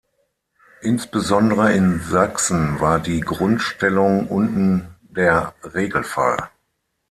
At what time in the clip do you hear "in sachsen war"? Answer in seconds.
1.73-2.99